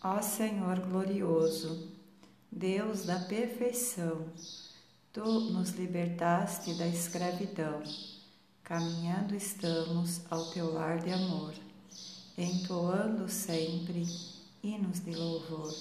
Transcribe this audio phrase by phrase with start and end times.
[0.00, 1.88] Ó Senhor glorioso,
[2.52, 4.28] Deus da perfeição,
[5.12, 7.82] tu nos libertaste da escravidão.
[8.62, 11.52] Caminhando estamos ao teu lar de amor,
[12.36, 14.06] entoando sempre
[14.62, 15.74] hinos de louvor.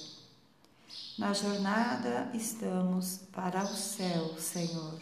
[1.15, 4.97] Na jornada estamos para o céu, Senhor.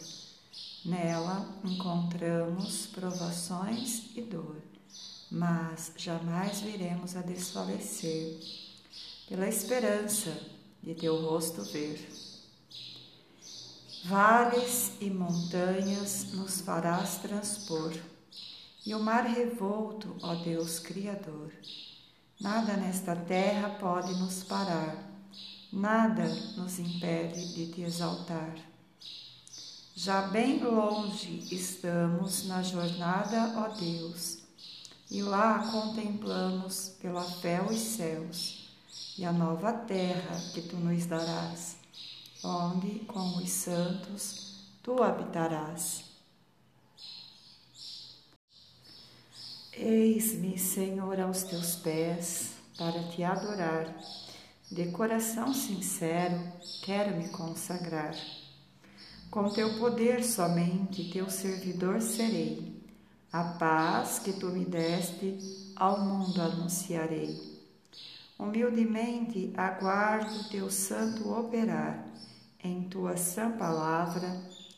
[0.84, 4.60] Nela encontramos provações e dor,
[5.30, 8.65] mas jamais viremos a desfalecer,
[9.28, 10.32] pela esperança
[10.82, 12.08] de teu rosto ver.
[14.04, 17.92] Vales e montanhas nos farás transpor,
[18.84, 21.52] e o mar revolto, ó Deus Criador.
[22.40, 24.96] Nada nesta terra pode nos parar,
[25.72, 26.24] nada
[26.56, 28.54] nos impede de te exaltar.
[29.96, 34.38] Já bem longe estamos na jornada, ó Deus,
[35.10, 38.65] e lá contemplamos pela fé os céus
[39.18, 41.76] e a nova terra que tu nos darás
[42.46, 46.04] onde com os santos tu habitarás.
[49.72, 53.94] Eis-me, Senhor, aos teus pés para te adorar.
[54.70, 56.40] De coração sincero,
[56.82, 58.14] quero me consagrar.
[59.30, 62.74] Com teu poder somente teu servidor serei.
[63.32, 65.38] A paz que tu me deste
[65.76, 67.55] ao mundo anunciarei.
[68.38, 72.06] Humildemente aguardo teu santo operar
[72.62, 74.28] em tua sã palavra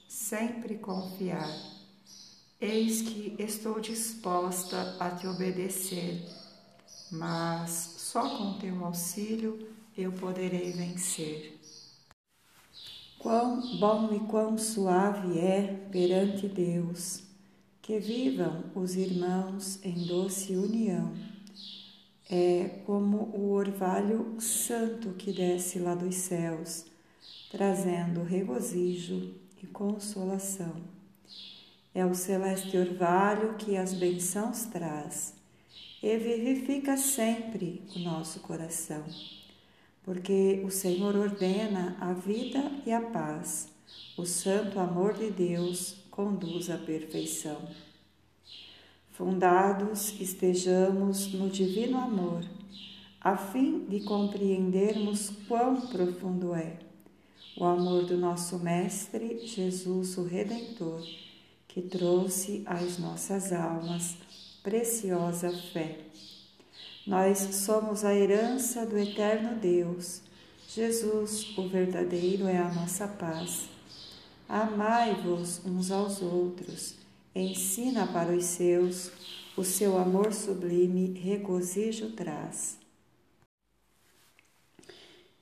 [0.08, 1.48] sempre confiar.
[2.60, 6.24] Eis que estou disposta a te obedecer,
[7.10, 11.58] mas só com teu auxílio eu poderei vencer.
[13.18, 17.22] Quão bom e quão suave é perante Deus
[17.82, 21.12] que vivam os irmãos em doce união.
[22.30, 26.84] É como o orvalho santo que desce lá dos céus
[27.50, 30.76] trazendo regozijo e consolação.
[31.94, 35.34] É o celeste orvalho que as bençãos traz
[36.02, 39.04] e vivifica sempre o nosso coração,
[40.04, 43.68] porque o Senhor ordena a vida e a paz,
[44.16, 47.68] o santo amor de Deus conduz à perfeição.
[49.18, 52.44] Fundados estejamos no divino amor,
[53.20, 56.78] a fim de compreendermos quão profundo é
[57.56, 61.02] o amor do nosso Mestre Jesus, o Redentor,
[61.66, 64.14] que trouxe às nossas almas
[64.62, 65.98] preciosa fé.
[67.04, 70.22] Nós somos a herança do eterno Deus.
[70.68, 73.68] Jesus, o verdadeiro, é a nossa paz.
[74.48, 76.97] Amai-vos uns aos outros,
[77.40, 79.10] ensina para os seus,
[79.56, 82.78] o seu amor sublime regozijo traz.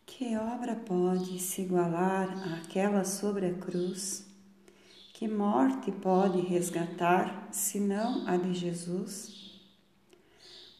[0.04, 4.26] Que obra pode se igualar àquela sobre a cruz?
[5.12, 9.60] Que morte pode resgatar, senão a de Jesus?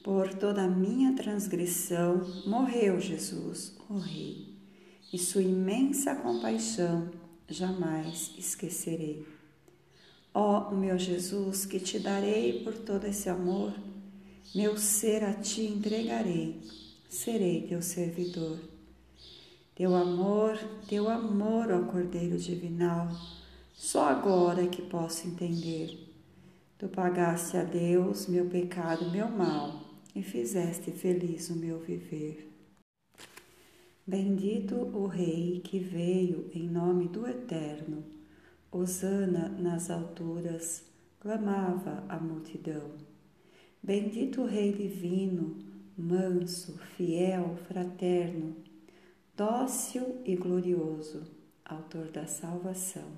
[0.03, 4.55] Por toda a minha transgressão morreu Jesus, o Rei,
[5.13, 7.11] e sua imensa compaixão
[7.49, 9.36] jamais esquecerei.
[10.39, 13.73] Ó meu Jesus, que te darei por todo esse amor,
[14.55, 16.61] meu ser a ti entregarei,
[17.09, 18.59] serei teu servidor.
[19.75, 23.09] Teu amor, teu amor, ó Cordeiro Divinal,
[23.73, 26.07] só agora é que posso entender.
[26.77, 32.53] Tu pagaste a Deus meu pecado, meu mal, e fizeste feliz o meu viver.
[34.07, 38.16] Bendito o Rei que veio em nome do Eterno.
[38.77, 40.85] Hosana nas alturas,
[41.19, 42.91] clamava a multidão.
[43.83, 45.57] Bendito o Rei divino,
[45.97, 48.57] manso, fiel, fraterno
[49.37, 51.25] dócil e glorioso,
[51.63, 53.09] Autor da salvação.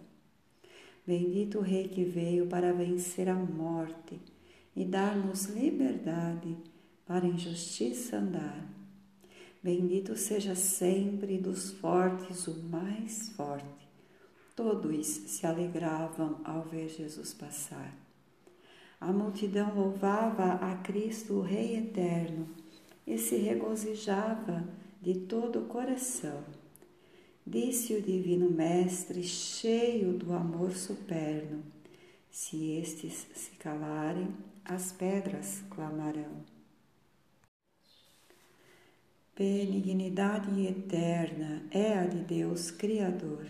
[1.06, 4.18] Bendito o Rei que veio para vencer a morte
[4.74, 6.56] e dar-nos liberdade
[7.06, 8.66] para em justiça andar.
[9.62, 13.87] Bendito seja sempre dos fortes o mais forte.
[14.58, 17.94] Todos se alegravam ao ver Jesus passar.
[19.00, 22.48] A multidão louvava a Cristo, o Rei eterno,
[23.06, 24.68] e se regozijava
[25.00, 26.42] de todo o coração.
[27.46, 31.62] Disse o Divino Mestre, cheio do amor superno:
[32.28, 34.26] Se estes se calarem,
[34.64, 36.42] as pedras clamarão.
[39.36, 43.46] Benignidade eterna é a de Deus Criador,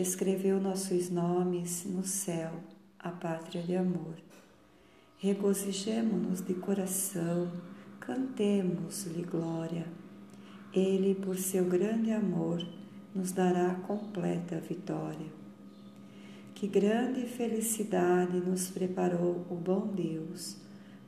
[0.00, 2.52] escreveu nossos nomes no céu,
[2.98, 4.14] a pátria de amor.
[5.18, 7.50] Regozijemo-nos de coração,
[7.98, 9.86] cantemos-lhe glória
[10.72, 12.64] Ele, por seu grande amor,
[13.14, 15.26] nos dará completa vitória.
[16.54, 20.56] Que grande felicidade nos preparou o bom Deus,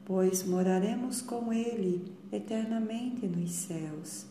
[0.04, 4.29] pois moraremos com Ele eternamente nos céus.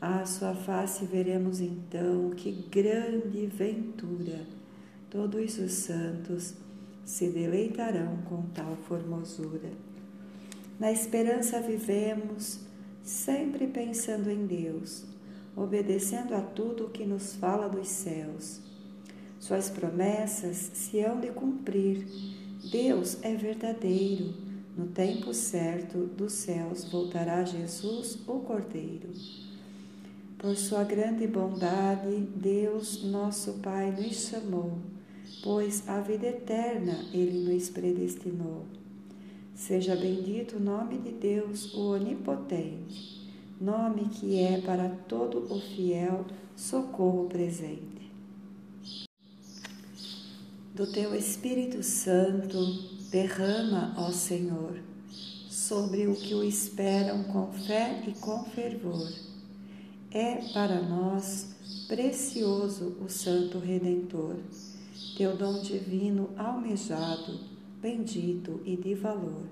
[0.00, 4.46] À sua face veremos então que grande ventura!
[5.10, 6.54] Todos os santos
[7.04, 9.70] se deleitarão com tal formosura.
[10.78, 12.60] Na esperança vivemos,
[13.02, 15.04] sempre pensando em Deus,
[15.56, 18.60] obedecendo a tudo o que nos fala dos céus
[19.40, 22.06] suas promessas se hão de cumprir.
[22.70, 24.34] Deus é verdadeiro.
[24.76, 29.10] No tempo certo dos céus voltará Jesus, o Cordeiro.
[30.38, 34.78] Por sua grande bondade, Deus, nosso Pai, nos chamou,
[35.42, 38.64] pois a vida eterna Ele nos predestinou.
[39.54, 43.28] Seja bendito o nome de Deus, o Onipotente,
[43.60, 46.24] nome que é para todo o fiel
[46.54, 47.98] socorro presente
[50.78, 52.56] do teu Espírito Santo
[53.10, 54.78] derrama, ó Senhor,
[55.50, 59.12] sobre o que o esperam com fé e com fervor.
[60.10, 61.54] É para nós
[61.86, 64.36] precioso o Santo Redentor,
[65.18, 67.38] teu dom divino almejado,
[67.82, 69.44] bendito e de valor.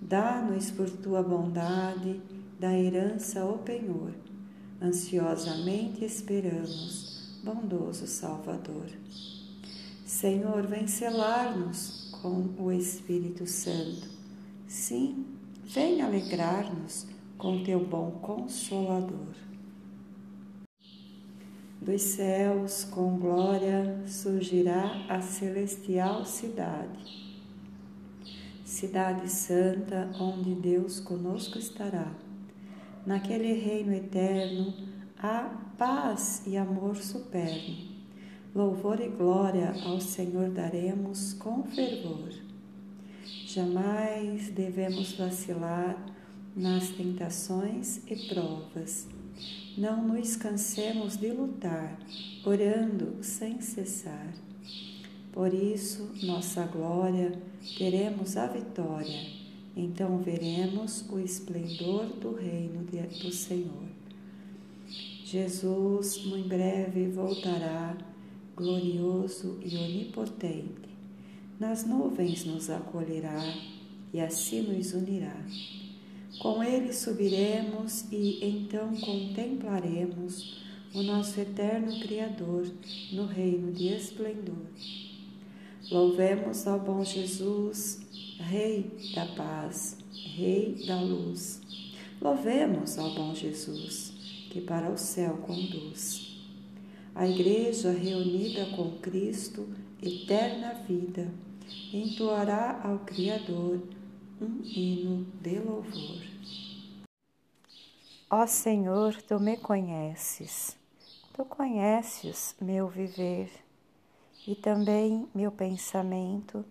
[0.00, 2.20] Dá-nos por tua bondade
[2.60, 4.12] da herança o penhor.
[4.80, 8.86] Ansiosamente esperamos, bondoso Salvador.
[10.06, 14.08] Senhor, vem selar-nos com o Espírito Santo.
[14.68, 15.26] Sim,
[15.64, 19.47] vem alegrar-nos com teu bom consolador.
[21.80, 27.38] Dos céus, com glória, surgirá a celestial cidade.
[28.64, 32.12] Cidade santa, onde Deus conosco estará.
[33.06, 34.74] Naquele reino eterno
[35.18, 37.98] há paz e amor superno
[38.54, 42.30] Louvor e glória ao Senhor daremos com fervor.
[43.46, 45.96] Jamais devemos vacilar
[46.56, 49.06] nas tentações e provas.
[49.76, 51.98] Não nos cansemos de lutar,
[52.44, 54.32] orando sem cessar.
[55.32, 57.32] Por isso, nossa glória,
[57.76, 59.38] teremos a vitória.
[59.76, 62.84] Então veremos o esplendor do reino
[63.22, 63.88] do Senhor.
[65.24, 67.96] Jesus, muito breve, voltará
[68.58, 70.88] glorioso e onipotente,
[71.60, 73.54] nas nuvens nos acolherá
[74.12, 75.36] e assim nos unirá.
[76.40, 80.60] Com ele subiremos e então contemplaremos
[80.94, 82.70] o nosso eterno Criador
[83.12, 84.66] no reino de esplendor.
[85.90, 88.00] Louvemos ao bom Jesus,
[88.38, 89.96] Rei da paz,
[90.36, 91.60] Rei da luz.
[92.20, 94.12] Louvemos ao bom Jesus,
[94.50, 96.28] que para o céu conduz
[97.18, 99.66] a Igreja reunida com Cristo,
[100.00, 101.28] eterna vida,
[101.92, 103.82] entoará ao Criador
[104.40, 106.22] um hino de louvor.
[108.30, 110.76] Ó Senhor, tu me conheces,
[111.32, 113.50] tu conheces meu viver
[114.46, 116.64] e também meu pensamento,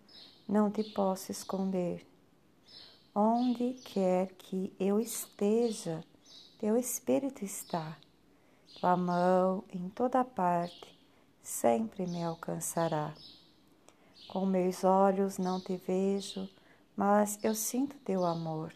[0.47, 2.05] não te posso esconder.
[3.13, 6.03] Onde quer que eu esteja,
[6.59, 7.97] teu Espírito está
[8.79, 10.95] tua mão em toda parte
[11.41, 13.11] sempre me alcançará.
[14.27, 16.47] Com meus olhos não te vejo,
[16.97, 18.73] mas eu sinto teu amor.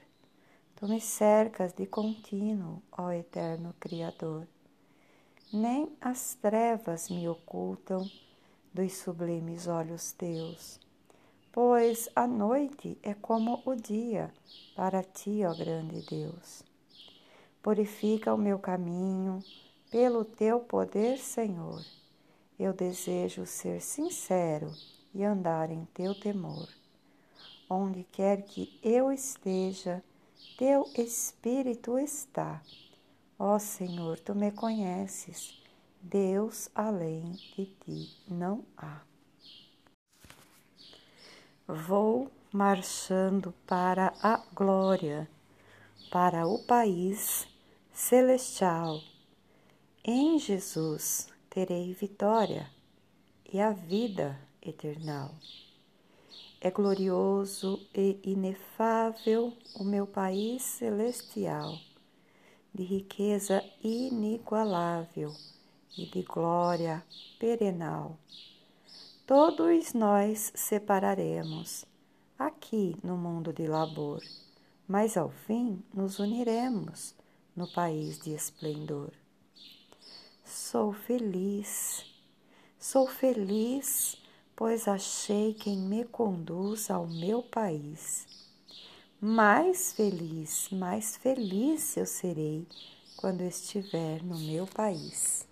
[0.75, 4.47] Tu me cercas de contínuo, ó eterno Criador.
[5.51, 8.07] Nem as trevas me ocultam
[8.71, 10.79] dos sublimes olhos teus,
[11.51, 14.31] pois a noite é como o dia
[14.75, 16.63] para ti, ó grande Deus.
[17.61, 19.39] Purifica o meu caminho,
[19.89, 21.83] pelo teu poder, Senhor,
[22.57, 24.71] eu desejo ser sincero
[25.13, 26.80] e andar em teu temor.
[27.73, 30.03] Onde quer que eu esteja,
[30.57, 32.61] teu Espírito está.
[33.39, 35.57] Ó Senhor, tu me conheces,
[36.01, 38.99] Deus além de ti não há.
[41.65, 45.29] Vou marchando para a glória,
[46.11, 47.47] para o país
[47.93, 48.99] celestial
[50.03, 52.69] em Jesus terei vitória
[53.53, 55.31] e a vida eternal.
[56.63, 61.75] É glorioso e inefável o meu país celestial,
[62.71, 65.33] de riqueza inigualável
[65.97, 67.03] e de glória
[67.39, 68.15] perenal.
[69.25, 71.83] Todos nós separaremos
[72.37, 74.21] aqui no mundo de labor,
[74.87, 77.15] mas ao fim nos uniremos
[77.55, 79.09] no país de esplendor.
[80.45, 82.05] Sou feliz,
[82.77, 84.20] sou feliz,
[84.61, 88.27] pois achei quem me conduz ao meu país.
[89.19, 92.67] Mais feliz, mais feliz eu serei
[93.17, 95.47] quando estiver no meu país.